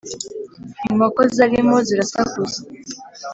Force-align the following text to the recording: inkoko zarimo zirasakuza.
inkoko 0.89 1.19
zarimo 1.35 1.77
zirasakuza. 1.87 2.59